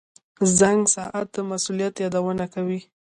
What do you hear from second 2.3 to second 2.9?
کوي.